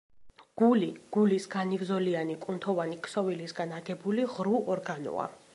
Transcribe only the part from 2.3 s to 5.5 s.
კუნთოვანი ქსოვილისაგან აგებული ღრუ ორგანოა.